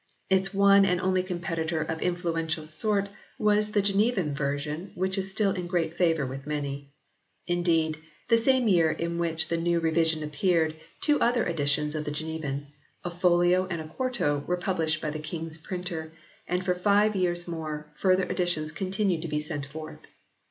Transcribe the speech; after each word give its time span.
Its 0.31 0.51
one 0.51 0.83
and 0.83 0.99
only 0.99 1.21
competitor 1.21 1.79
of 1.83 2.01
influential 2.01 2.63
sort 2.65 3.07
was 3.37 3.73
the 3.73 3.83
Genevan 3.83 4.33
version 4.33 4.91
which 4.95 5.15
was 5.15 5.29
still 5.29 5.51
in 5.51 5.67
great 5.67 5.93
favour 5.93 6.25
with 6.25 6.47
many. 6.47 6.89
Indeed, 7.45 7.97
the 8.27 8.35
same 8.35 8.67
year 8.67 8.89
in 8.89 9.19
which 9.19 9.47
the 9.49 9.57
new 9.57 9.79
revision 9.79 10.23
appeared, 10.23 10.73
two 11.01 11.19
other 11.21 11.45
editions 11.45 11.93
of 11.93 12.05
the 12.05 12.09
Genevan, 12.11 12.65
a 13.03 13.11
folio 13.11 13.67
and 13.67 13.79
a 13.79 13.89
quarto, 13.89 14.43
were 14.47 14.57
published 14.57 15.01
by 15.03 15.11
the 15.11 15.19
King 15.19 15.45
s 15.45 15.59
printer; 15.59 16.11
and 16.47 16.65
for 16.65 16.73
five 16.73 17.15
years 17.15 17.47
more, 17.47 17.85
further 17.95 18.23
editions 18.23 18.71
continued 18.71 19.21
to 19.21 19.27
be 19.27 19.39
sent 19.39 19.67
forth. 19.67 19.99